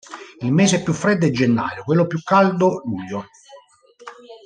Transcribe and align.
Il 0.41 0.51
mese 0.51 0.81
più 0.81 0.93
freddo 0.93 1.27
è 1.27 1.29
gennaio, 1.29 1.83
quello 1.83 2.07
più 2.07 2.19
caldo 2.23 2.81
luglio. 2.85 3.27